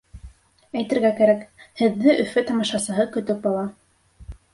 [0.79, 1.43] Әйтергә кәрәк:
[1.81, 3.67] һеҙҙе Өфө тамашасыһы көтөп ала.